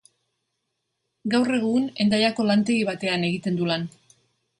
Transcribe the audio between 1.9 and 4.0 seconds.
Hendaiako lantegi batean egiten du lan.